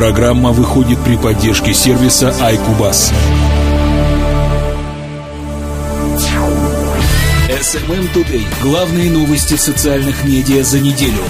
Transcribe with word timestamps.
Программа 0.00 0.52
выходит 0.52 0.98
при 1.00 1.18
поддержке 1.18 1.74
сервиса 1.74 2.30
iCubus. 2.40 3.12
SMM 7.50 8.10
Today. 8.14 8.42
Главные 8.62 9.10
новости 9.10 9.56
социальных 9.56 10.24
медиа 10.24 10.62
за 10.62 10.80
неделю. 10.80 11.22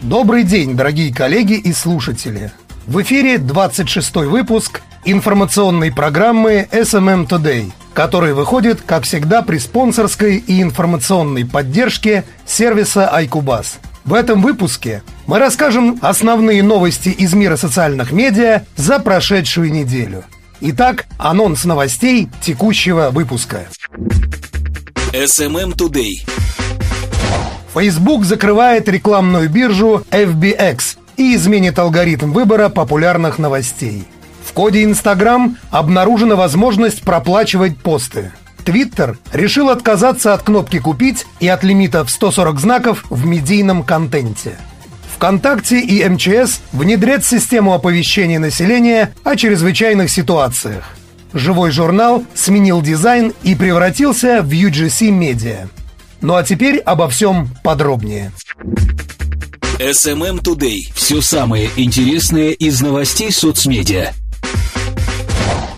Добрый 0.00 0.42
день, 0.42 0.74
дорогие 0.74 1.14
коллеги 1.14 1.52
и 1.52 1.72
слушатели. 1.72 2.50
В 2.88 3.00
эфире 3.02 3.38
26 3.38 4.16
выпуск 4.26 4.82
информационной 5.04 5.92
программы 5.92 6.66
SMM 6.72 7.28
Today, 7.28 7.70
который 7.94 8.34
выходит, 8.34 8.82
как 8.84 9.04
всегда, 9.04 9.42
при 9.42 9.58
спонсорской 9.58 10.38
и 10.38 10.60
информационной 10.60 11.46
поддержке 11.46 12.24
сервиса 12.44 13.08
iCubus. 13.20 13.76
В 14.06 14.14
этом 14.14 14.40
выпуске 14.40 15.02
мы 15.26 15.40
расскажем 15.40 15.98
основные 16.00 16.62
новости 16.62 17.08
из 17.08 17.34
мира 17.34 17.56
социальных 17.56 18.12
медиа 18.12 18.62
за 18.76 19.00
прошедшую 19.00 19.72
неделю. 19.72 20.22
Итак, 20.60 21.06
анонс 21.18 21.64
новостей 21.64 22.28
текущего 22.40 23.10
выпуска. 23.10 23.66
SMM 25.12 25.74
Today. 25.74 26.24
Facebook 27.74 28.24
закрывает 28.24 28.88
рекламную 28.88 29.50
биржу 29.50 30.04
FBX 30.12 30.98
и 31.16 31.34
изменит 31.34 31.76
алгоритм 31.76 32.30
выбора 32.30 32.68
популярных 32.68 33.40
новостей. 33.40 34.04
В 34.44 34.52
коде 34.52 34.84
Instagram 34.84 35.56
обнаружена 35.72 36.36
возможность 36.36 37.02
проплачивать 37.02 37.76
посты. 37.76 38.30
Twitter 38.66 39.16
решил 39.32 39.70
отказаться 39.70 40.34
от 40.34 40.42
кнопки 40.42 40.80
«Купить» 40.80 41.24
и 41.38 41.46
от 41.46 41.62
лимита 41.62 42.04
в 42.04 42.10
140 42.10 42.60
знаков 42.60 43.04
в 43.08 43.24
медийном 43.24 43.84
контенте. 43.84 44.58
ВКонтакте 45.14 45.80
и 45.80 46.06
МЧС 46.06 46.60
внедрят 46.72 47.24
систему 47.24 47.72
оповещения 47.72 48.38
населения 48.38 49.14
о 49.24 49.36
чрезвычайных 49.36 50.10
ситуациях. 50.10 50.84
Живой 51.32 51.70
журнал 51.70 52.24
сменил 52.34 52.82
дизайн 52.82 53.32
и 53.42 53.54
превратился 53.54 54.42
в 54.42 54.50
UGC 54.50 55.08
Media. 55.10 55.68
Ну 56.20 56.34
а 56.34 56.42
теперь 56.42 56.78
обо 56.78 57.08
всем 57.08 57.48
подробнее. 57.62 58.32
SMM 59.78 60.42
Today. 60.42 60.80
Все 60.94 61.20
самое 61.20 61.70
интересное 61.76 62.50
из 62.50 62.80
новостей 62.80 63.30
соцмедиа. 63.30 64.12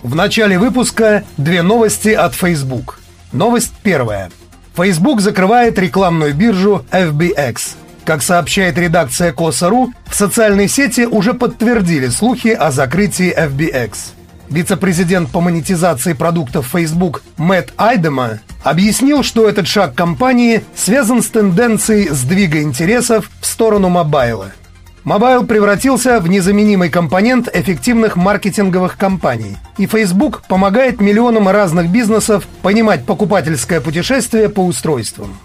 В 0.03 0.15
начале 0.15 0.57
выпуска 0.57 1.23
две 1.37 1.61
новости 1.61 2.09
от 2.09 2.33
Facebook. 2.33 2.99
Новость 3.33 3.73
первая. 3.83 4.31
Facebook 4.75 5.19
закрывает 5.19 5.77
рекламную 5.77 6.33
биржу 6.33 6.85
FBX. 6.89 7.75
Как 8.05 8.23
сообщает 8.23 8.77
редакция 8.77 9.33
Cossa.ru, 9.33 9.91
в 10.07 10.15
социальной 10.15 10.69
сети 10.69 11.01
уже 11.01 11.33
подтвердили 11.33 12.07
слухи 12.07 12.47
о 12.47 12.71
закрытии 12.71 13.35
FBX. 13.37 13.97
Вице-президент 14.49 15.31
по 15.31 15.41
монетизации 15.41 16.13
продуктов 16.13 16.67
Facebook 16.71 17.21
Мэтт 17.35 17.73
Айдема 17.77 18.39
объяснил, 18.63 19.21
что 19.21 19.49
этот 19.49 19.67
шаг 19.67 19.95
компании 19.95 20.63
связан 20.75 21.21
с 21.21 21.27
тенденцией 21.27 22.07
сдвига 22.09 22.61
интересов 22.61 23.29
в 23.41 23.45
сторону 23.45 23.89
мобайла. 23.89 24.53
Мобайл 25.03 25.45
превратился 25.45 26.19
в 26.19 26.27
незаменимый 26.27 26.89
компонент 26.89 27.49
эффективных 27.53 28.15
маркетинговых 28.15 28.97
кампаний, 28.97 29.57
и 29.77 29.87
Facebook 29.87 30.43
помогает 30.47 30.99
миллионам 30.99 31.47
разных 31.47 31.89
бизнесов 31.89 32.47
понимать 32.61 33.05
покупательское 33.05 33.79
путешествие 33.81 34.49
по 34.49 34.59
устройствам. 34.59 35.37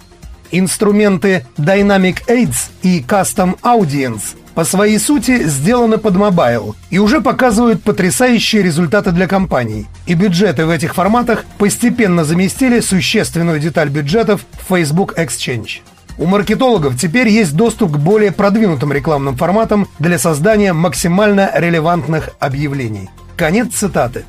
Инструменты 0.50 1.46
Dynamic 1.56 2.26
Ads 2.28 2.70
и 2.82 3.00
Custom 3.00 3.58
Audience 3.62 4.36
по 4.54 4.64
своей 4.64 4.98
сути 4.98 5.42
сделаны 5.44 5.98
под 5.98 6.14
мобайл 6.16 6.76
и 6.90 6.98
уже 6.98 7.20
показывают 7.20 7.82
потрясающие 7.82 8.62
результаты 8.62 9.10
для 9.10 9.26
компаний. 9.26 9.86
И 10.06 10.14
бюджеты 10.14 10.64
в 10.66 10.70
этих 10.70 10.94
форматах 10.94 11.44
постепенно 11.58 12.24
заместили 12.24 12.80
существенную 12.80 13.58
деталь 13.58 13.88
бюджетов 13.88 14.46
в 14.52 14.72
Facebook 14.72 15.18
Exchange. 15.18 15.80
У 16.16 16.26
маркетологов 16.26 16.98
теперь 16.98 17.28
есть 17.28 17.54
доступ 17.54 17.92
к 17.92 17.96
более 17.98 18.30
продвинутым 18.30 18.92
рекламным 18.92 19.36
форматам 19.36 19.88
для 19.98 20.18
создания 20.18 20.72
максимально 20.72 21.50
релевантных 21.54 22.30
объявлений. 22.38 23.10
Конец 23.36 23.74
цитаты. 23.74 24.24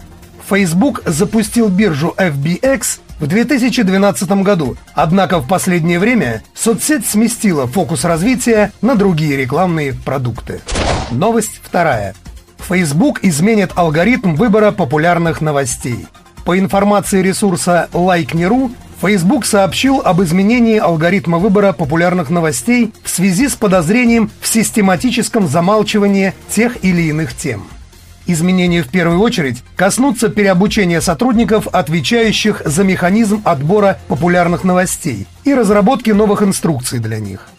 Facebook 0.49 1.01
запустил 1.05 1.69
биржу 1.69 2.13
FBX 2.17 2.99
в 3.19 3.27
2012 3.27 4.29
году, 4.43 4.77
однако 4.93 5.39
в 5.39 5.47
последнее 5.47 5.99
время 5.99 6.43
соцсеть 6.53 7.05
сместила 7.05 7.67
фокус 7.67 8.03
развития 8.03 8.71
на 8.81 8.95
другие 8.95 9.37
рекламные 9.37 9.93
продукты. 9.93 10.61
Новость 11.11 11.61
вторая. 11.63 12.15
Facebook 12.57 13.23
изменит 13.23 13.71
алгоритм 13.75 14.35
выбора 14.35 14.71
популярных 14.71 15.39
новостей. 15.39 16.07
По 16.45 16.57
информации 16.59 17.21
ресурса 17.21 17.89
Like.me.ru, 17.93 18.71
Facebook 19.01 19.45
сообщил 19.45 20.01
об 20.03 20.21
изменении 20.21 20.77
алгоритма 20.77 21.37
выбора 21.37 21.73
популярных 21.73 22.29
новостей 22.29 22.93
в 23.03 23.09
связи 23.09 23.49
с 23.49 23.55
подозрением 23.55 24.31
в 24.39 24.47
систематическом 24.47 25.47
замалчивании 25.47 26.33
тех 26.49 26.83
или 26.83 27.03
иных 27.03 27.35
тем. 27.35 27.67
Изменения 28.27 28.81
в 28.81 28.87
первую 28.87 29.19
очередь 29.19 29.63
коснутся 29.75 30.29
переобучения 30.29 30.99
сотрудников, 30.99 31.67
отвечающих 31.67 32.63
за 32.65 32.83
механизм 32.83 33.41
отбора 33.45 33.99
популярных 34.07 34.63
новостей 34.63 35.27
и 35.43 35.53
разработки 35.53 36.09
новых 36.09 36.41
инструкций 36.41 36.99
для 36.99 37.19
них. 37.19 37.49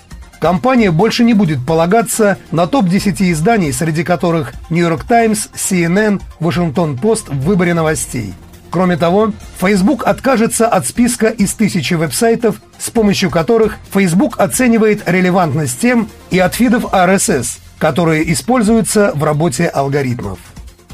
Компания 0.40 0.90
больше 0.90 1.24
не 1.24 1.34
будет 1.34 1.64
полагаться 1.64 2.36
на 2.50 2.66
топ-10 2.66 3.32
изданий, 3.32 3.72
среди 3.72 4.04
которых 4.04 4.52
New 4.68 4.86
York 4.86 5.04
Times, 5.08 5.48
CNN, 5.54 6.20
Washington 6.40 6.98
Post 7.00 7.32
в 7.32 7.40
выборе 7.44 7.74
новостей– 7.74 8.34
Кроме 8.76 8.98
того, 8.98 9.32
Facebook 9.58 10.06
откажется 10.06 10.68
от 10.68 10.86
списка 10.86 11.28
из 11.28 11.54
тысячи 11.54 11.94
веб-сайтов, 11.94 12.56
с 12.76 12.90
помощью 12.90 13.30
которых 13.30 13.78
Facebook 13.90 14.38
оценивает 14.38 15.02
релевантность 15.06 15.80
тем 15.80 16.10
и 16.30 16.38
от 16.38 16.54
фидов 16.54 16.84
RSS, 16.92 17.58
которые 17.78 18.30
используются 18.30 19.12
в 19.14 19.24
работе 19.24 19.68
алгоритмов. 19.68 20.38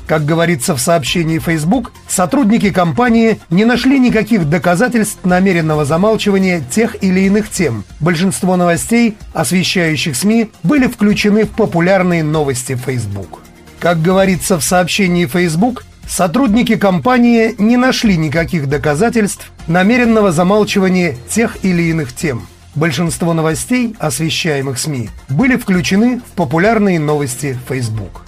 Как 0.06 0.24
говорится 0.24 0.76
в 0.76 0.80
сообщении 0.80 1.40
Facebook, 1.40 1.90
сотрудники 2.06 2.70
компании 2.70 3.40
не 3.50 3.64
нашли 3.64 3.98
никаких 3.98 4.48
доказательств 4.48 5.24
намеренного 5.24 5.84
замалчивания 5.84 6.60
тех 6.60 7.02
или 7.02 7.22
иных 7.22 7.50
тем. 7.50 7.82
Большинство 7.98 8.54
новостей, 8.54 9.16
освещающих 9.34 10.14
СМИ, 10.14 10.52
были 10.62 10.86
включены 10.86 11.46
в 11.46 11.48
популярные 11.48 12.22
новости 12.22 12.76
Facebook. 12.76 13.40
Как 13.80 14.00
говорится 14.00 14.56
в 14.60 14.62
сообщении 14.62 15.26
Facebook, 15.26 15.82
Сотрудники 16.14 16.76
компании 16.76 17.54
не 17.56 17.78
нашли 17.78 18.18
никаких 18.18 18.68
доказательств 18.68 19.50
намеренного 19.66 20.30
замалчивания 20.30 21.16
тех 21.30 21.64
или 21.64 21.84
иных 21.84 22.12
тем. 22.14 22.46
Большинство 22.74 23.32
новостей, 23.32 23.96
освещаемых 23.98 24.78
СМИ, 24.78 25.08
были 25.30 25.56
включены 25.56 26.20
в 26.20 26.36
популярные 26.36 27.00
новости 27.00 27.58
Facebook. 27.66 28.26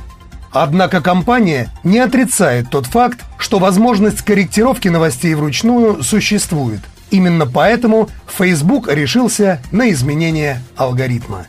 Однако 0.51 1.03
компания 1.03 1.69
не 1.83 1.99
отрицает 1.99 2.71
тот 2.71 2.87
факт, 2.87 3.21
что 3.37 3.59
возможность 3.59 4.23
корректировки 4.23 4.89
новостей 4.89 5.35
вручную 5.35 6.03
существует. 6.03 6.81
Именно 7.11 7.47
поэтому 7.47 8.09
Facebook 8.27 8.91
решился 8.91 9.61
на 9.73 9.91
изменение 9.91 10.63
алгоритма. 10.75 11.49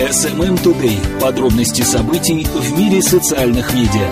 SMM 0.00 0.60
Today. 0.64 0.98
Подробности 1.20 1.82
событий 1.82 2.44
в 2.44 2.76
мире 2.76 3.00
социальных 3.02 3.72
медиа. 3.72 4.08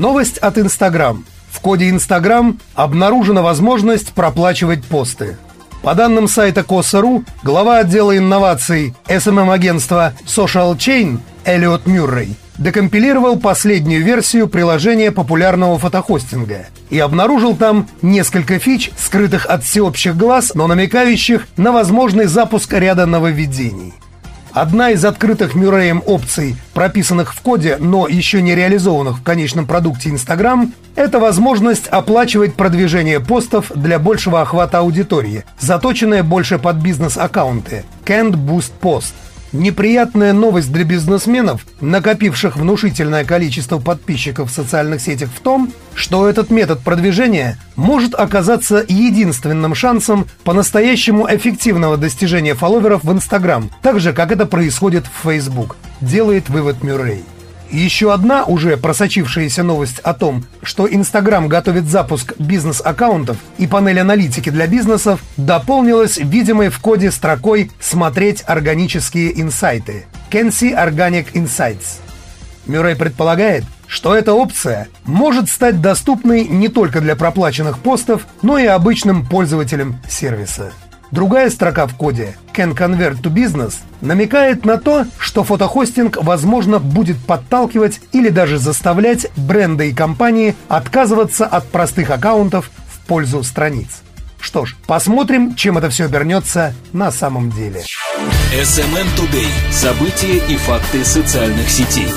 Новость 0.00 0.38
от 0.38 0.56
Instagram. 0.56 1.26
В 1.50 1.60
коде 1.60 1.90
Instagram 1.90 2.58
обнаружена 2.74 3.42
возможность 3.42 4.14
проплачивать 4.14 4.82
посты. 4.82 5.36
По 5.82 5.94
данным 5.94 6.26
сайта 6.26 6.62
Коса.ру, 6.62 7.22
глава 7.42 7.80
отдела 7.80 8.16
инноваций 8.16 8.94
SMM-агентства 9.08 10.14
Social 10.24 10.74
Chain 10.74 11.18
Эллиот 11.44 11.86
Мюррей 11.86 12.34
декомпилировал 12.56 13.38
последнюю 13.38 14.02
версию 14.02 14.48
приложения 14.48 15.12
популярного 15.12 15.78
фотохостинга 15.78 16.68
и 16.88 16.98
обнаружил 16.98 17.54
там 17.54 17.86
несколько 18.00 18.58
фич, 18.58 18.90
скрытых 18.96 19.44
от 19.44 19.64
всеобщих 19.64 20.16
глаз, 20.16 20.52
но 20.54 20.66
намекающих 20.66 21.46
на 21.58 21.72
возможный 21.72 22.24
запуск 22.24 22.72
ряда 22.72 23.04
нововведений– 23.04 23.92
Одна 24.52 24.90
из 24.90 25.04
открытых 25.04 25.54
Мюрреем 25.54 26.02
опций, 26.06 26.56
прописанных 26.74 27.34
в 27.34 27.40
коде, 27.40 27.76
но 27.78 28.08
еще 28.08 28.42
не 28.42 28.54
реализованных 28.54 29.18
в 29.18 29.22
конечном 29.22 29.66
продукте 29.66 30.10
Instagram, 30.10 30.74
это 30.96 31.20
возможность 31.20 31.86
оплачивать 31.86 32.54
продвижение 32.54 33.20
постов 33.20 33.70
для 33.74 33.98
большего 33.98 34.40
охвата 34.40 34.78
аудитории, 34.78 35.44
заточенная 35.60 36.24
больше 36.24 36.58
под 36.58 36.76
бизнес-аккаунты 36.76 37.84
Can't 38.04 38.32
Boost 38.32 38.72
Post. 38.80 39.12
Неприятная 39.52 40.32
новость 40.32 40.72
для 40.72 40.84
бизнесменов, 40.84 41.66
накопивших 41.80 42.56
внушительное 42.56 43.24
количество 43.24 43.78
подписчиков 43.78 44.50
в 44.50 44.54
социальных 44.54 45.00
сетях 45.00 45.28
в 45.34 45.40
том, 45.40 45.72
что 45.94 46.28
этот 46.28 46.50
метод 46.50 46.80
продвижения 46.80 47.58
может 47.74 48.14
оказаться 48.14 48.84
единственным 48.86 49.74
шансом 49.74 50.26
по-настоящему 50.44 51.26
эффективного 51.28 51.96
достижения 51.96 52.54
фолловеров 52.54 53.02
в 53.02 53.10
Instagram, 53.10 53.70
так 53.82 53.98
же, 53.98 54.12
как 54.12 54.30
это 54.30 54.46
происходит 54.46 55.06
в 55.06 55.28
Facebook, 55.28 55.76
делает 56.00 56.48
вывод 56.48 56.84
Мюррей. 56.84 57.24
Еще 57.70 58.12
одна 58.12 58.44
уже 58.44 58.76
просочившаяся 58.76 59.62
новость 59.62 60.00
о 60.00 60.12
том, 60.12 60.44
что 60.62 60.88
Instagram 60.88 61.46
готовит 61.46 61.86
запуск 61.88 62.34
бизнес-аккаунтов 62.38 63.36
и 63.58 63.68
панель 63.68 64.00
аналитики 64.00 64.50
для 64.50 64.66
бизнесов, 64.66 65.20
дополнилась 65.36 66.18
видимой 66.18 66.68
в 66.68 66.80
коде 66.80 67.12
строкой 67.12 67.70
«Смотреть 67.78 68.42
органические 68.44 69.40
инсайты» 69.40 70.06
Can 70.30 70.48
see 70.48 70.74
Organic 70.74 71.32
Insights. 71.32 71.98
Мюррей 72.66 72.96
предполагает, 72.96 73.64
что 73.86 74.14
эта 74.14 74.32
опция 74.32 74.88
может 75.04 75.48
стать 75.48 75.80
доступной 75.80 76.46
не 76.46 76.68
только 76.68 77.00
для 77.00 77.14
проплаченных 77.14 77.78
постов, 77.78 78.26
но 78.42 78.58
и 78.58 78.66
обычным 78.66 79.26
пользователям 79.26 80.00
сервиса. 80.08 80.72
Другая 81.10 81.50
строка 81.50 81.86
в 81.86 81.96
коде 81.96 82.36
Can 82.54 82.76
Convert 82.76 83.20
to 83.20 83.32
Business 83.32 83.74
намекает 84.00 84.64
на 84.64 84.78
то, 84.78 85.06
что 85.18 85.42
фотохостинг, 85.42 86.18
возможно, 86.22 86.78
будет 86.78 87.18
подталкивать 87.18 88.00
или 88.12 88.28
даже 88.28 88.58
заставлять 88.58 89.26
бренды 89.36 89.90
и 89.90 89.94
компании 89.94 90.54
отказываться 90.68 91.46
от 91.46 91.66
простых 91.66 92.10
аккаунтов 92.10 92.70
в 92.88 93.06
пользу 93.06 93.42
страниц. 93.42 94.02
Что 94.40 94.64
ж, 94.64 94.76
посмотрим, 94.86 95.54
чем 95.54 95.78
это 95.78 95.90
все 95.90 96.04
обернется 96.06 96.74
на 96.92 97.10
самом 97.10 97.50
деле. 97.50 97.82
SMM 98.54 99.06
Today. 99.16 99.48
События 99.70 100.36
и 100.48 100.56
факты 100.56 101.04
социальных 101.04 101.68
сетей. 101.68 102.08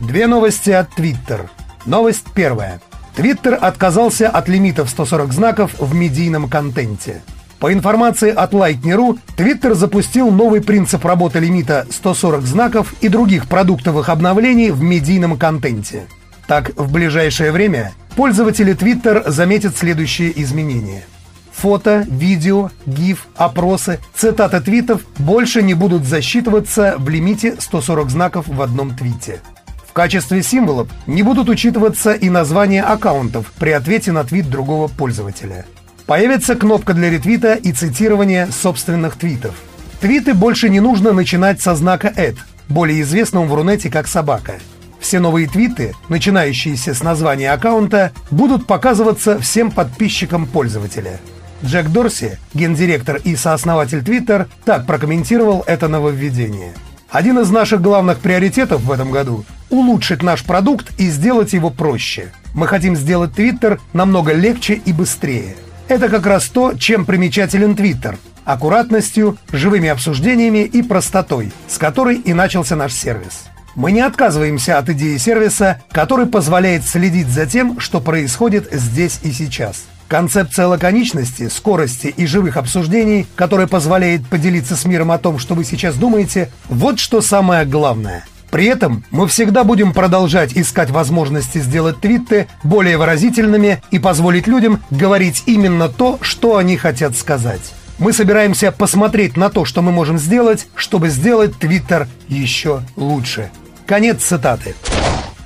Две 0.00 0.26
новости 0.26 0.70
от 0.70 0.88
Twitter. 0.98 1.48
Новость 1.86 2.26
первая. 2.34 2.80
Twitter 3.16 3.54
отказался 3.54 4.28
от 4.28 4.48
лимитов 4.48 4.90
140 4.90 5.32
знаков 5.32 5.74
в 5.78 5.94
медийном 5.94 6.48
контенте. 6.48 7.22
По 7.60 7.74
информации 7.74 8.30
от 8.30 8.54
Lightning.ru, 8.54 9.18
Twitter 9.36 9.74
запустил 9.74 10.30
новый 10.30 10.62
принцип 10.62 11.04
работы 11.04 11.40
лимита 11.40 11.86
140 11.90 12.42
знаков 12.42 12.94
и 13.02 13.08
других 13.08 13.48
продуктовых 13.48 14.08
обновлений 14.08 14.70
в 14.70 14.80
медийном 14.80 15.36
контенте. 15.36 16.06
Так, 16.46 16.70
в 16.76 16.90
ближайшее 16.90 17.52
время 17.52 17.92
пользователи 18.16 18.74
Twitter 18.74 19.30
заметят 19.30 19.76
следующие 19.76 20.40
изменения. 20.42 21.04
Фото, 21.52 22.06
видео, 22.08 22.70
гиф, 22.86 23.26
опросы, 23.36 24.00
цитаты 24.14 24.62
твитов 24.62 25.02
больше 25.18 25.62
не 25.62 25.74
будут 25.74 26.06
засчитываться 26.06 26.94
в 26.96 27.10
лимите 27.10 27.56
140 27.58 28.08
знаков 28.08 28.48
в 28.48 28.62
одном 28.62 28.96
твите. 28.96 29.42
В 29.86 29.92
качестве 29.92 30.42
символов 30.42 30.88
не 31.06 31.22
будут 31.22 31.50
учитываться 31.50 32.14
и 32.14 32.30
названия 32.30 32.82
аккаунтов 32.82 33.52
при 33.58 33.70
ответе 33.70 34.12
на 34.12 34.24
твит 34.24 34.48
другого 34.48 34.88
пользователя– 34.88 35.66
Появится 36.10 36.56
кнопка 36.56 36.92
для 36.92 37.08
ретвита 37.08 37.54
и 37.54 37.70
цитирования 37.70 38.48
собственных 38.50 39.14
твитов. 39.14 39.54
Твиты 40.00 40.34
больше 40.34 40.68
не 40.68 40.80
нужно 40.80 41.12
начинать 41.12 41.62
со 41.62 41.76
знака 41.76 42.12
«эд», 42.16 42.34
более 42.68 43.02
известного 43.02 43.44
в 43.44 43.54
Рунете 43.54 43.90
как 43.90 44.08
«собака». 44.08 44.54
Все 44.98 45.20
новые 45.20 45.46
твиты, 45.46 45.94
начинающиеся 46.08 46.94
с 46.94 47.04
названия 47.04 47.52
аккаунта, 47.52 48.10
будут 48.32 48.66
показываться 48.66 49.38
всем 49.38 49.70
подписчикам 49.70 50.46
пользователя. 50.46 51.20
Джек 51.64 51.86
Дорси, 51.90 52.40
гендиректор 52.54 53.20
и 53.22 53.36
сооснователь 53.36 54.00
Twitter, 54.00 54.48
так 54.64 54.86
прокомментировал 54.86 55.62
это 55.68 55.86
нововведение. 55.86 56.72
Один 57.08 57.38
из 57.38 57.50
наших 57.50 57.82
главных 57.82 58.18
приоритетов 58.18 58.82
в 58.82 58.90
этом 58.90 59.12
году– 59.12 59.44
улучшить 59.70 60.24
наш 60.24 60.42
продукт 60.42 60.90
и 60.98 61.08
сделать 61.08 61.52
его 61.52 61.70
проще. 61.70 62.32
Мы 62.52 62.66
хотим 62.66 62.96
сделать 62.96 63.30
Twitter 63.30 63.78
намного 63.92 64.32
легче 64.32 64.74
и 64.74 64.92
быстрее– 64.92 65.54
это 65.90 66.08
как 66.08 66.26
раз 66.26 66.46
то, 66.46 66.74
чем 66.74 67.04
примечателен 67.04 67.74
Твиттер– 67.76 68.18
аккуратностью, 68.44 69.36
живыми 69.52 69.88
обсуждениями 69.88 70.64
и 70.64 70.82
простотой, 70.82 71.52
с 71.68 71.78
которой 71.78 72.16
и 72.16 72.32
начался 72.32 72.76
наш 72.76 72.92
сервис. 72.92 73.44
Мы 73.74 73.92
не 73.92 74.00
отказываемся 74.00 74.78
от 74.78 74.88
идеи 74.90 75.16
сервиса, 75.16 75.80
который 75.92 76.26
позволяет 76.26 76.84
следить 76.84 77.28
за 77.28 77.46
тем, 77.46 77.78
что 77.78 78.00
происходит 78.00 78.68
здесь 78.72 79.20
и 79.22 79.30
сейчас. 79.30 79.84
Концепция 80.08 80.66
лаконичности, 80.66 81.48
скорости 81.48 82.08
и 82.08 82.26
живых 82.26 82.56
обсуждений, 82.56 83.26
которая 83.36 83.68
позволяет 83.68 84.26
поделиться 84.26 84.74
с 84.74 84.84
миром 84.84 85.12
о 85.12 85.18
том, 85.18 85.38
что 85.38 85.54
вы 85.54 85.64
сейчас 85.64 85.94
думаете, 85.94 86.50
вот 86.68 86.98
что 86.98 87.20
самое 87.20 87.64
главное– 87.64 88.24
при 88.50 88.66
этом 88.66 89.04
мы 89.10 89.28
всегда 89.28 89.64
будем 89.64 89.92
продолжать 89.92 90.52
искать 90.54 90.90
возможности 90.90 91.58
сделать 91.58 92.00
твиты 92.00 92.48
более 92.64 92.98
выразительными 92.98 93.82
и 93.90 93.98
позволить 93.98 94.46
людям 94.46 94.82
говорить 94.90 95.44
именно 95.46 95.88
то, 95.88 96.18
что 96.20 96.56
они 96.56 96.76
хотят 96.76 97.16
сказать. 97.16 97.72
Мы 97.98 98.12
собираемся 98.12 98.72
посмотреть 98.72 99.36
на 99.36 99.50
то, 99.50 99.64
что 99.64 99.82
мы 99.82 99.92
можем 99.92 100.18
сделать, 100.18 100.66
чтобы 100.74 101.10
сделать 101.10 101.56
Твиттер 101.58 102.08
еще 102.28 102.82
лучше. 102.96 103.50
Конец 103.86 104.22
цитаты. 104.22 104.74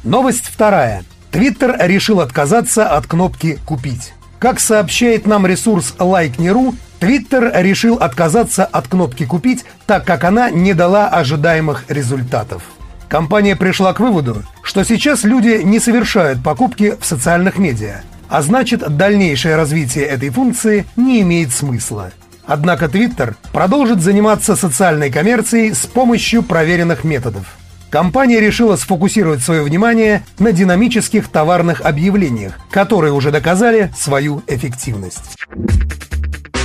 Новость 0.04 0.44
вторая. 0.46 1.04
Твиттер 1.32 1.76
решил 1.80 2.20
отказаться 2.20 2.88
от 2.88 3.08
кнопки 3.08 3.58
«Купить». 3.66 4.14
Как 4.38 4.60
сообщает 4.60 5.26
нам 5.26 5.46
ресурс 5.46 5.94
Like.ru, 5.98 6.76
Твиттер 7.00 7.50
решил 7.54 7.96
отказаться 7.96 8.64
от 8.64 8.86
кнопки 8.86 9.26
«Купить», 9.26 9.64
так 9.86 10.04
как 10.04 10.22
она 10.22 10.50
не 10.50 10.74
дала 10.74 11.08
ожидаемых 11.08 11.86
результатов. 11.88 12.62
Компания 13.08 13.56
пришла 13.56 13.92
к 13.92 14.00
выводу, 14.00 14.42
что 14.62 14.84
сейчас 14.84 15.24
люди 15.24 15.60
не 15.62 15.78
совершают 15.78 16.42
покупки 16.42 16.94
в 16.98 17.04
социальных 17.04 17.58
медиа, 17.58 18.02
а 18.28 18.42
значит 18.42 18.80
дальнейшее 18.96 19.56
развитие 19.56 20.04
этой 20.04 20.30
функции 20.30 20.86
не 20.96 21.20
имеет 21.20 21.52
смысла. 21.52 22.12
Однако 22.46 22.86
Twitter 22.86 23.34
продолжит 23.52 24.02
заниматься 24.02 24.56
социальной 24.56 25.10
коммерцией 25.10 25.72
с 25.72 25.86
помощью 25.86 26.42
проверенных 26.42 27.04
методов. 27.04 27.46
Компания 27.90 28.40
решила 28.40 28.76
сфокусировать 28.76 29.40
свое 29.40 29.62
внимание 29.62 30.24
на 30.40 30.50
динамических 30.50 31.28
товарных 31.28 31.80
объявлениях, 31.80 32.58
которые 32.70 33.12
уже 33.12 33.30
доказали 33.30 33.94
свою 33.96 34.42
эффективность. 34.48 35.36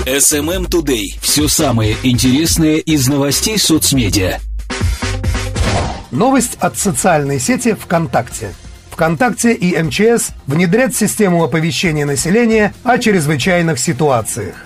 SMM 0.08 0.68
Today. 0.68 1.06
Все 1.22 1.48
самое 1.48 1.96
интересное 2.02 2.78
из 2.78 3.08
новостей 3.08 3.60
соцмедиа. 3.60 4.40
Новость 6.12 6.58
от 6.60 6.76
социальной 6.76 7.40
сети 7.40 7.76
ВКонтакте. 7.76 8.54
ВКонтакте 8.90 9.54
и 9.54 9.80
МЧС 9.80 10.32
внедрят 10.48 10.96
систему 10.96 11.44
оповещения 11.44 12.06
населения 12.06 12.74
о 12.84 12.98
чрезвычайных 12.98 13.78
ситуациях. 13.78 14.66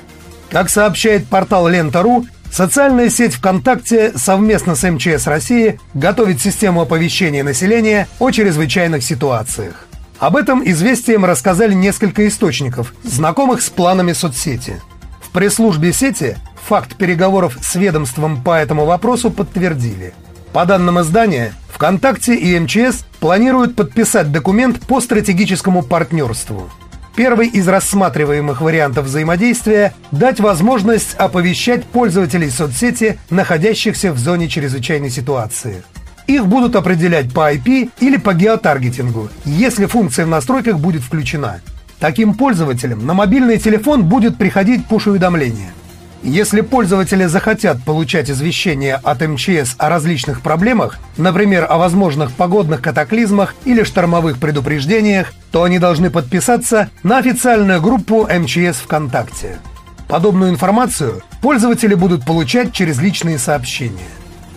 Как 0.50 0.70
сообщает 0.70 1.28
портал 1.28 1.68
Лента.ру, 1.68 2.26
социальная 2.50 3.10
сеть 3.10 3.34
ВКонтакте 3.34 4.14
совместно 4.16 4.76
с 4.76 4.90
МЧС 4.90 5.28
России 5.28 5.80
готовит 5.94 6.40
систему 6.40 6.82
оповещения 6.82 7.44
населения 7.44 8.08
о 8.20 8.32
чрезвычайных 8.32 9.04
ситуациях. 9.04 9.88
Об 10.20 10.38
этом 10.38 10.66
известием 10.66 11.26
рассказали 11.26 11.74
несколько 11.74 12.26
источников, 12.26 12.94
знакомых 13.04 13.62
с 13.62 13.70
планами 13.70 14.14
соцсети. 14.14 14.82
В 15.22 15.32
пресс-службе 15.32 15.92
сети 15.92 16.38
факт 16.66 16.96
переговоров 16.96 17.58
с 17.62 17.76
ведомством 17.76 18.42
по 18.42 18.58
этому 18.58 18.86
вопросу 18.86 19.30
подтвердили– 19.30 20.14
по 20.54 20.66
данным 20.66 21.02
издания, 21.02 21.52
ВКонтакте 21.70 22.36
и 22.36 22.58
МЧС 22.60 23.06
планируют 23.20 23.76
подписать 23.76 24.32
документ 24.32 24.80
по 24.82 25.02
стратегическому 25.02 25.82
партнерству. 25.82 26.70
Первый 27.16 27.48
из 27.48 27.68
рассматриваемых 27.68 28.62
вариантов 28.62 29.06
взаимодействия– 29.06 29.94
дать 30.12 30.40
возможность 30.40 31.16
оповещать 31.16 31.86
пользователей 31.86 32.52
соцсети, 32.52 33.20
находящихся 33.32 34.14
в 34.14 34.20
зоне 34.20 34.48
чрезвычайной 34.48 35.10
ситуации. 35.10 35.84
Их 36.28 36.46
будут 36.46 36.76
определять 36.76 37.34
по 37.34 37.52
IP 37.52 37.90
или 38.00 38.18
по 38.18 38.34
геотаргетингу, 38.34 39.30
если 39.46 39.88
функция 39.88 40.26
в 40.26 40.30
настройках 40.30 40.80
будет 40.80 41.02
включена. 41.02 41.62
Таким 42.00 42.36
пользователям 42.36 43.06
на 43.06 43.14
мобильный 43.14 43.58
телефон 43.58 44.04
будет 44.04 44.38
приходить 44.38 44.86
пуш-уведомление– 44.86 45.72
если 46.24 46.62
пользователи 46.62 47.26
захотят 47.26 47.84
получать 47.84 48.30
извещения 48.30 49.00
от 49.04 49.22
МЧС 49.22 49.76
о 49.78 49.90
различных 49.90 50.42
проблемах, 50.42 50.98
например, 51.18 51.68
о 51.70 51.78
возможных 51.78 52.32
погодных 52.32 52.82
катаклизмах 52.82 53.56
или 53.66 53.84
штормовых 53.84 54.38
предупреждениях, 54.38 55.34
то 55.52 55.64
они 55.64 55.80
должны 55.80 56.10
подписаться 56.10 56.90
на 57.04 57.18
официальную 57.18 57.82
группу 57.82 58.26
МЧС 58.26 58.78
ВКонтакте. 58.78 59.60
Подобную 60.08 60.52
информацию 60.52 61.22
пользователи 61.42 61.94
будут 61.94 62.26
получать 62.26 62.72
через 62.72 63.00
личные 63.00 63.38
сообщения. 63.38 64.00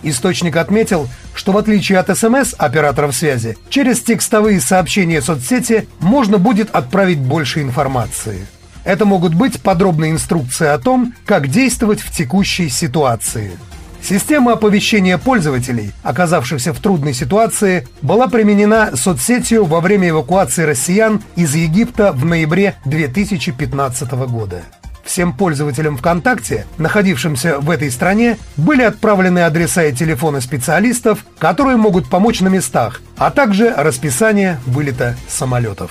Источник 0.05 0.57
отметил, 0.57 1.09
что 1.35 1.51
в 1.51 1.59
отличие 1.59 1.99
от 1.99 2.17
СМС 2.17 2.55
операторов 2.57 3.15
связи, 3.15 3.57
через 3.71 4.01
текстовые 4.03 4.61
сообщения 4.61 5.21
соцсети 5.21 5.89
можно 5.99 6.39
будет 6.39 6.71
отправить 6.71 7.19
больше 7.19 7.61
информации– 7.61 8.47
это 8.87 9.05
могут 9.05 9.35
быть 9.35 9.61
подробные 9.61 10.13
инструкции 10.13 10.69
о 10.69 10.79
том, 10.79 11.13
как 11.27 11.49
действовать 11.49 12.01
в 12.01 12.11
текущей 12.11 12.71
ситуации. 12.71 13.59
Система 14.01 14.53
оповещения 14.53 15.19
пользователей, 15.19 15.93
оказавшихся 16.05 16.73
в 16.73 16.79
трудной 16.79 17.13
ситуации, 17.13 17.89
была 18.03 18.29
применена 18.29 18.95
соцсетью 18.95 19.65
во 19.65 19.81
время 19.81 20.11
эвакуации 20.11 20.63
россиян 20.63 21.21
из 21.35 21.57
Египта 21.57 22.13
в 22.13 22.25
ноябре 22.25 22.77
2015 22.85 24.13
года. 24.29 24.63
Всем 25.05 25.33
пользователям 25.33 25.97
ВКонтакте, 25.97 26.67
находившимся 26.79 27.59
в 27.59 27.71
этой 27.71 27.91
стране, 27.91 28.39
были 28.57 28.83
отправлены 28.83 29.41
адреса 29.41 29.85
и 29.85 29.93
телефоны 29.93 30.41
специалистов, 30.41 31.25
которые 31.39 31.77
могут 31.77 32.09
помочь 32.09 32.41
на 32.41 32.49
местах, 32.49 33.01
а 33.17 33.33
также 33.33 33.73
расписание 33.77 34.61
вылета 34.67 35.17
самолетов. 35.29 35.91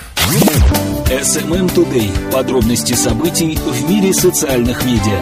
SMM 1.08 1.72
Today. 1.72 2.10
Подробности 2.32 2.94
событий 2.94 3.56
в 3.56 3.88
мире 3.88 4.12
социальных 4.12 4.84
медиа. 4.84 5.20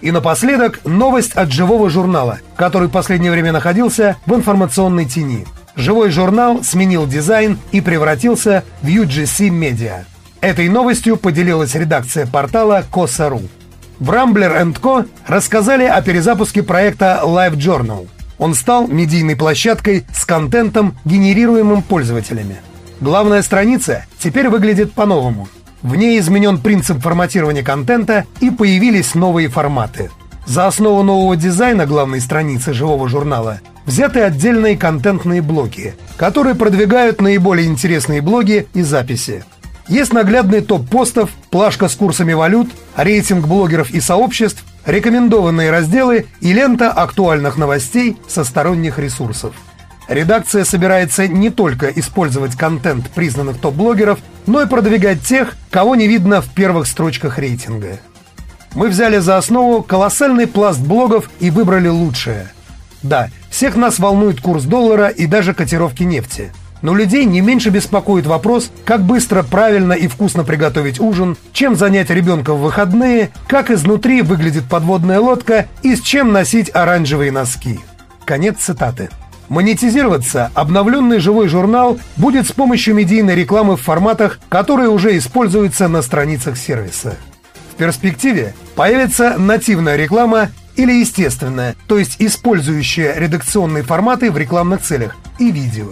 И 0.00 0.10
напоследок 0.10 0.80
новость 0.86 1.32
от 1.32 1.52
живого 1.52 1.90
журнала, 1.90 2.38
который 2.56 2.88
в 2.88 2.90
последнее 2.90 3.30
время 3.30 3.52
находился 3.52 4.16
в 4.24 4.34
информационной 4.34 5.04
тени. 5.04 5.46
Живой 5.76 6.10
журнал 6.10 6.64
сменил 6.64 7.06
дизайн 7.06 7.58
и 7.72 7.82
превратился 7.82 8.64
в 8.80 8.86
UGC 8.86 9.50
Media. 9.50 10.06
Этой 10.40 10.70
новостью 10.70 11.18
поделилась 11.18 11.74
редакция 11.74 12.26
портала 12.26 12.86
Коса.ру. 12.90 13.42
В 13.98 14.10
Rambler 14.10 14.72
Co. 14.80 15.06
рассказали 15.26 15.84
о 15.84 16.00
перезапуске 16.00 16.62
проекта 16.62 17.20
Live 17.22 17.56
Journal. 17.56 18.08
Он 18.38 18.54
стал 18.54 18.88
медийной 18.88 19.36
площадкой 19.36 20.06
с 20.14 20.24
контентом, 20.24 20.96
генерируемым 21.04 21.82
пользователями. 21.82 22.56
Главная 23.04 23.42
страница 23.42 24.06
теперь 24.18 24.48
выглядит 24.48 24.94
по-новому– 24.94 25.46
в 25.82 25.94
ней 25.94 26.18
изменен 26.18 26.56
принцип 26.56 27.02
форматирования 27.02 27.62
контента 27.62 28.24
и 28.40 28.48
появились 28.48 29.14
новые 29.14 29.48
форматы. 29.48 30.10
За 30.46 30.66
основу 30.66 31.02
нового 31.02 31.36
дизайна 31.36 31.84
главной 31.84 32.22
страницы 32.22 32.72
живого 32.72 33.06
журнала 33.06 33.60
взяты 33.84 34.20
отдельные 34.20 34.78
контентные 34.78 35.42
блоки, 35.42 35.94
которые 36.16 36.54
продвигают 36.54 37.20
наиболее 37.20 37.66
интересные 37.66 38.22
блоги 38.22 38.68
и 38.72 38.80
записи. 38.80 39.44
Есть 39.86 40.14
наглядный 40.14 40.62
топ 40.62 40.88
постов, 40.88 41.28
плашка 41.50 41.88
с 41.88 41.94
курсами 41.96 42.32
валют, 42.32 42.70
рейтинг 42.96 43.46
блогеров 43.46 43.90
и 43.90 44.00
сообществ, 44.00 44.64
рекомендованные 44.86 45.70
разделы 45.70 46.24
и 46.40 46.54
лента 46.54 46.90
актуальных 46.90 47.58
новостей 47.58 48.16
со 48.26 48.44
сторонних 48.44 48.98
ресурсов. 48.98 49.54
Редакция 50.08 50.64
собирается 50.64 51.26
не 51.26 51.50
только 51.50 51.88
использовать 51.88 52.56
контент 52.56 53.10
признанных 53.10 53.58
топ-блогеров, 53.58 54.18
но 54.46 54.62
и 54.62 54.66
продвигать 54.66 55.22
тех, 55.22 55.56
кого 55.70 55.94
не 55.96 56.06
видно 56.06 56.42
в 56.42 56.50
первых 56.50 56.86
строчках 56.86 57.38
рейтинга. 57.38 57.98
Мы 58.74 58.88
взяли 58.88 59.18
за 59.18 59.38
основу 59.38 59.82
колоссальный 59.82 60.46
пласт 60.46 60.80
блогов 60.80 61.30
и 61.40 61.50
выбрали 61.50 61.88
лучшее. 61.88 62.48
Да, 63.02 63.28
всех 63.50 63.76
нас 63.76 63.98
волнует 63.98 64.40
курс 64.40 64.64
доллара 64.64 65.08
и 65.08 65.26
даже 65.26 65.54
котировки 65.54 66.02
нефти. 66.02 66.52
Но 66.82 66.94
людей 66.94 67.24
не 67.24 67.40
меньше 67.40 67.70
беспокоит 67.70 68.26
вопрос, 68.26 68.70
как 68.84 69.02
быстро, 69.02 69.42
правильно 69.42 69.94
и 69.94 70.06
вкусно 70.06 70.44
приготовить 70.44 71.00
ужин, 71.00 71.36
чем 71.54 71.76
занять 71.76 72.10
ребенка 72.10 72.52
в 72.52 72.60
выходные, 72.60 73.30
как 73.46 73.70
изнутри 73.70 74.20
выглядит 74.20 74.64
подводная 74.64 75.18
лодка 75.18 75.66
и 75.82 75.96
с 75.96 76.02
чем 76.02 76.32
носить 76.32 76.70
оранжевые 76.74 77.32
носки. 77.32 77.80
Конец 78.26 78.58
цитаты. 78.58 79.08
Монетизироваться 79.48 80.50
обновленный 80.54 81.18
живой 81.18 81.48
журнал 81.48 81.98
будет 82.16 82.46
с 82.46 82.52
помощью 82.52 82.94
медийной 82.94 83.34
рекламы 83.34 83.76
в 83.76 83.82
форматах, 83.82 84.38
которые 84.48 84.88
уже 84.88 85.16
используются 85.18 85.88
на 85.88 86.02
страницах 86.02 86.56
сервиса. 86.56 87.16
В 87.72 87.76
перспективе 87.76 88.54
появится 88.74 89.36
нативная 89.36 89.96
реклама 89.96 90.50
или 90.76 90.92
естественная, 90.92 91.76
то 91.86 91.98
есть 91.98 92.16
использующая 92.18 93.14
редакционные 93.16 93.82
форматы 93.82 94.30
в 94.30 94.38
рекламных 94.38 94.80
целях 94.82 95.16
и 95.38 95.50
видео. 95.50 95.88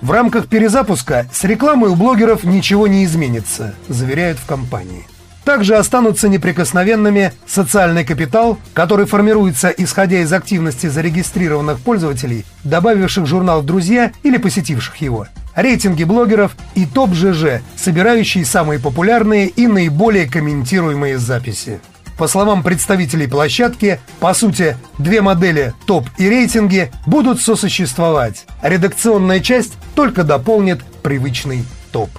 В 0.00 0.10
рамках 0.10 0.48
перезапуска 0.48 1.28
с 1.32 1.44
рекламой 1.44 1.90
у 1.90 1.94
блогеров 1.94 2.44
ничего 2.44 2.88
не 2.88 3.04
изменится, 3.04 3.74
заверяют 3.88 4.38
в 4.38 4.46
компании. 4.46 5.06
Также 5.44 5.76
останутся 5.76 6.28
неприкосновенными 6.28 7.32
социальный 7.46 8.04
капитал, 8.04 8.58
который 8.74 9.06
формируется 9.06 9.68
исходя 9.70 10.20
из 10.20 10.32
активности 10.32 10.86
зарегистрированных 10.86 11.80
пользователей, 11.80 12.44
добавивших 12.64 13.26
журнал 13.26 13.62
в 13.62 13.66
«Друзья» 13.66 14.12
или 14.22 14.36
посетивших 14.36 14.96
его, 14.96 15.26
рейтинги 15.56 16.04
блогеров 16.04 16.56
и 16.74 16.86
топ-ЖЖ, 16.86 17.62
собирающие 17.76 18.44
самые 18.44 18.78
популярные 18.78 19.48
и 19.48 19.66
наиболее 19.66 20.28
комментируемые 20.28 21.18
записи. 21.18 21.80
По 22.18 22.28
словам 22.28 22.62
представителей 22.62 23.26
площадки, 23.26 23.98
по 24.20 24.32
сути, 24.34 24.76
две 24.98 25.22
модели 25.22 25.74
топ 25.86 26.06
и 26.18 26.28
рейтинги 26.28 26.92
будут 27.04 27.40
сосуществовать. 27.40 28.46
Редакционная 28.62 29.40
часть 29.40 29.72
только 29.96 30.22
дополнит 30.22 30.82
привычный 31.02 31.64
топ. 31.90 32.10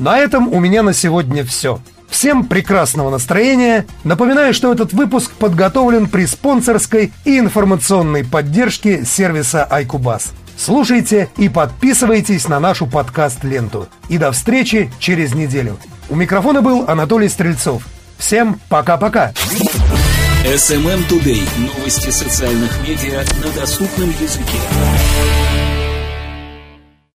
На 0.00 0.18
этом 0.18 0.52
у 0.52 0.58
меня 0.58 0.82
на 0.82 0.92
сегодня 0.92 1.44
все. 1.44 1.80
Всем 2.12 2.44
прекрасного 2.44 3.10
настроения. 3.10 3.86
Напоминаю, 4.04 4.52
что 4.52 4.70
этот 4.70 4.92
выпуск 4.92 5.32
подготовлен 5.32 6.06
при 6.06 6.26
спонсорской 6.26 7.10
и 7.24 7.38
информационной 7.38 8.22
поддержке 8.22 9.04
сервиса 9.04 9.66
iCubus. 9.68 10.26
Слушайте 10.56 11.30
и 11.38 11.48
подписывайтесь 11.48 12.46
на 12.46 12.60
нашу 12.60 12.86
подкаст-ленту. 12.86 13.88
И 14.10 14.18
до 14.18 14.30
встречи 14.30 14.92
через 15.00 15.34
неделю. 15.34 15.78
У 16.10 16.14
микрофона 16.14 16.60
был 16.60 16.84
Анатолий 16.86 17.28
Стрельцов. 17.28 17.82
Всем 18.18 18.60
пока-пока. 18.68 19.32
SMM 20.44 21.08
Today. 21.08 21.42
Новости 21.56 22.10
социальных 22.10 22.70
медиа 22.86 23.24
на 23.42 23.50
доступном 23.58 24.10
языке. 24.20 24.58